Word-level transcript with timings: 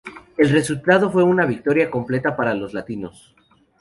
El 0.35 0.49
resultado 0.49 1.11
fue 1.11 1.21
una 1.23 1.45
victoria 1.45 1.91
completa 1.91 2.35
para 2.35 2.55
los 2.55 2.73
latinos. 2.73 3.35